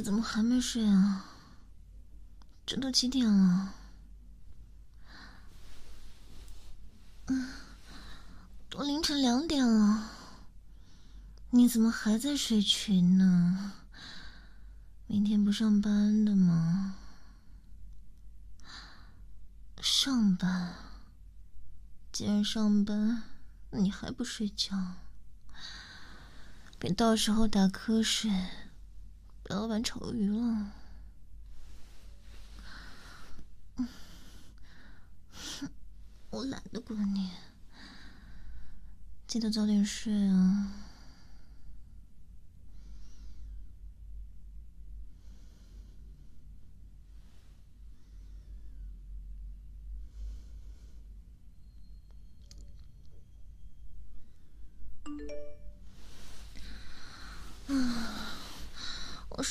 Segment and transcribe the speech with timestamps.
[0.00, 1.26] 怎么还没睡啊？
[2.66, 3.74] 这都几点了？
[7.26, 7.48] 嗯，
[8.68, 10.10] 都凌晨两点了，
[11.50, 13.72] 你怎么还在睡群呢？
[15.06, 16.94] 明天不上班的吗？
[19.80, 20.74] 上班。
[22.12, 23.22] 既然上班，
[23.70, 24.94] 那你还不睡觉？
[26.78, 28.30] 别到时候打瞌睡，
[29.50, 30.70] 老板炒鱿鱼了。
[36.30, 37.30] 我懒得管你，
[39.26, 40.72] 记得早点睡啊。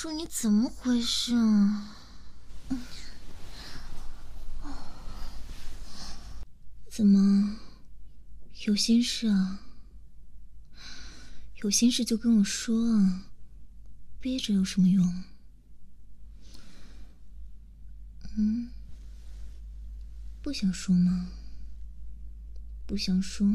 [0.00, 1.96] 说你怎么回事啊？
[6.88, 7.58] 怎么
[8.66, 9.58] 有心事啊？
[11.64, 13.24] 有心事就跟我说啊，
[14.20, 15.24] 憋着有什么用？
[18.36, 18.70] 嗯，
[20.40, 21.28] 不想说吗？
[22.86, 23.52] 不想说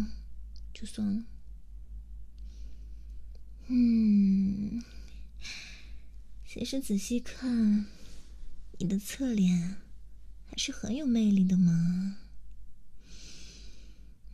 [0.74, 1.24] 就算了。
[3.68, 4.84] 嗯。
[6.54, 7.88] 其实仔细看，
[8.78, 9.78] 你的侧脸
[10.46, 12.18] 还是很有魅力的嘛。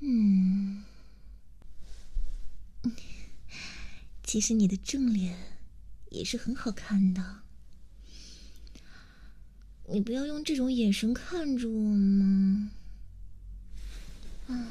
[0.02, 0.84] 嗯，
[4.22, 5.34] 其实你的正脸
[6.10, 7.44] 也是很好看的。
[9.88, 12.72] 你不要用这种眼神看着我嘛。
[14.48, 14.68] 啊，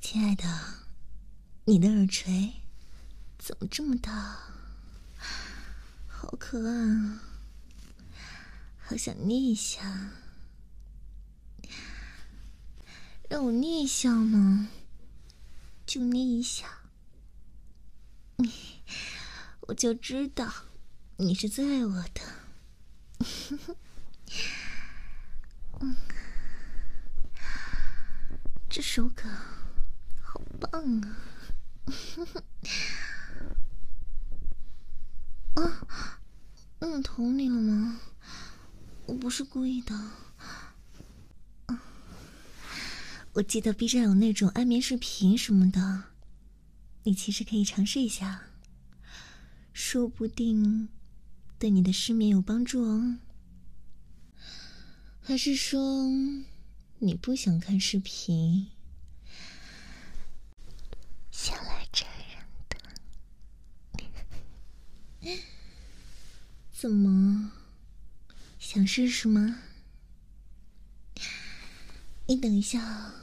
[0.00, 0.44] 亲爱的，
[1.64, 2.52] 你的耳垂。
[3.40, 4.38] 怎么这么大？
[6.06, 7.22] 好可爱啊！
[8.78, 10.10] 好想捏一下，
[13.30, 14.68] 让我捏一下嘛，
[15.86, 16.80] 就捏一下，
[19.68, 20.52] 我就知道
[21.16, 22.20] 你是最爱我的。
[28.68, 29.26] 这手感
[30.22, 31.00] 好棒！
[31.00, 31.16] 啊，
[37.00, 37.98] 弄疼你了吗？
[39.06, 39.98] 我不是故意的。
[43.32, 46.04] 我记得 B 站有那种安眠视频什么的，
[47.04, 48.42] 你其实可以尝试一下，
[49.72, 50.90] 说不定
[51.58, 53.16] 对你的失眠有帮助哦。
[55.22, 56.06] 还是说
[56.98, 58.66] 你不想看视频？
[61.30, 62.10] 想来这儿。
[66.80, 67.52] 怎么？
[68.58, 69.58] 想试试吗？
[72.26, 73.14] 你等一下啊。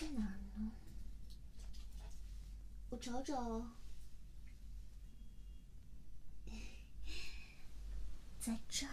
[0.00, 0.72] 在哪儿呢？
[2.88, 3.64] 我找找。
[8.40, 8.90] 在这儿。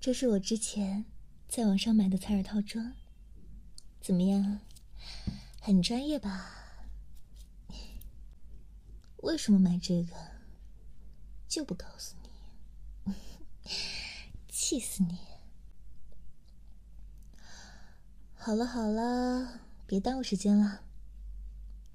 [0.00, 1.04] 这是我之前
[1.48, 2.94] 在网上买的采耳套装，
[4.00, 4.60] 怎么样？
[5.60, 6.54] 很专业吧？
[9.18, 10.14] 为什么买这个？
[11.48, 12.14] 就不告诉
[13.04, 13.12] 你，
[14.48, 15.18] 气死你！
[18.34, 20.82] 好了好了，别耽误时间了，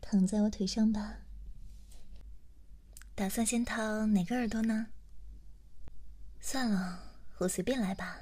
[0.01, 1.19] 躺在我腿上吧。
[3.15, 4.87] 打算先掏哪个耳朵呢？
[6.41, 7.12] 算了。
[7.39, 8.19] 我随便来吧。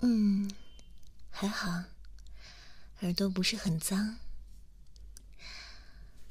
[0.00, 0.50] 嗯，
[1.30, 1.84] 还好，
[3.00, 4.16] 耳朵不是很脏。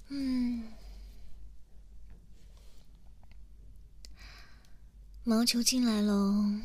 [0.09, 0.71] 嗯，
[5.23, 6.59] 毛球进来喽。